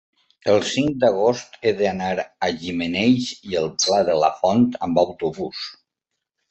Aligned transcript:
el 0.53 0.55
cinc 0.69 0.95
d'agost 1.03 1.59
he 1.63 1.73
d'anar 1.83 2.09
a 2.47 2.51
Gimenells 2.63 3.31
i 3.53 3.61
el 3.63 3.71
Pla 3.85 4.01
de 4.11 4.21
la 4.25 4.35
Font 4.43 4.69
amb 4.91 5.07
autobús. 5.09 5.67